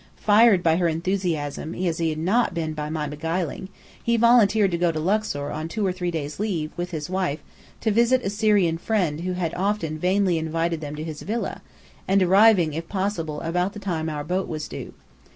Fired 0.17 0.63
by 0.63 0.77
her 0.77 0.87
enthusiasm, 0.87 1.75
as 1.75 1.99
he 1.99 2.09
had 2.09 2.17
not 2.17 2.55
been 2.55 2.73
by 2.73 2.89
my 2.89 3.05
beguiling, 3.05 3.69
he 4.01 4.17
volunteered 4.17 4.71
to 4.71 4.77
go 4.79 4.91
to 4.91 4.99
Luxor 4.99 5.51
on 5.51 5.67
two 5.67 5.85
or 5.85 5.91
three 5.91 6.09
days' 6.09 6.39
leave, 6.39 6.71
with 6.75 6.89
his 6.89 7.07
wife, 7.07 7.37
to 7.81 7.91
visit 7.91 8.25
a 8.25 8.31
Syrian 8.31 8.79
friend 8.79 9.21
who 9.21 9.33
had 9.33 9.53
often 9.53 9.99
vainly 9.99 10.39
invited 10.39 10.81
them 10.81 10.95
to 10.95 11.03
his 11.03 11.21
villa, 11.21 11.61
and 12.07 12.23
arriving 12.23 12.73
if 12.73 12.89
possible 12.89 13.41
about 13.41 13.73
the 13.73 13.79
time 13.79 14.09
our 14.09 14.23
boat 14.23 14.47
was 14.47 14.67
due. 14.67 14.95